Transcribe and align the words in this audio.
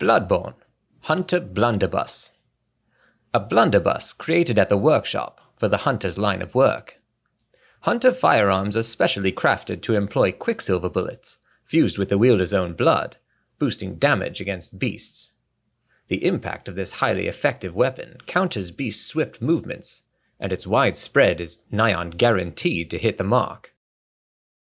Bloodborne 0.00 0.54
Hunter 1.00 1.40
Blunderbuss. 1.40 2.32
A 3.34 3.38
blunderbuss 3.38 4.14
created 4.14 4.58
at 4.58 4.70
the 4.70 4.78
workshop 4.78 5.42
for 5.58 5.68
the 5.68 5.84
hunter's 5.84 6.16
line 6.16 6.40
of 6.40 6.54
work. 6.54 7.02
Hunter 7.82 8.10
firearms 8.10 8.78
are 8.78 8.82
specially 8.82 9.30
crafted 9.30 9.82
to 9.82 9.94
employ 9.96 10.32
quicksilver 10.32 10.88
bullets, 10.88 11.36
fused 11.66 11.98
with 11.98 12.08
the 12.08 12.16
wielder's 12.16 12.54
own 12.54 12.72
blood, 12.72 13.18
boosting 13.58 13.96
damage 13.96 14.40
against 14.40 14.78
beasts. 14.78 15.32
The 16.06 16.24
impact 16.24 16.66
of 16.66 16.76
this 16.76 16.92
highly 16.92 17.26
effective 17.26 17.74
weapon 17.74 18.16
counters 18.24 18.70
beasts' 18.70 19.04
swift 19.04 19.42
movements, 19.42 20.04
and 20.40 20.50
its 20.50 20.66
widespread 20.66 21.42
is 21.42 21.58
nigh 21.70 21.92
on 21.92 22.08
guaranteed 22.08 22.88
to 22.88 22.98
hit 22.98 23.18
the 23.18 23.24
mark. 23.24 23.74